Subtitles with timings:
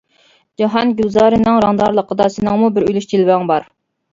[0.61, 3.71] جاھان گۈلزارىنىڭ رەڭدارلىقىدا سېنىڭمۇ بىر ئۈلۈش جىلۋەڭ بار.